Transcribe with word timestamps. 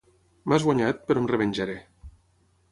M'has 0.53 0.65
guanyat, 0.69 1.03
però 1.11 1.23
em 1.25 1.29
revenjaré. 1.35 1.79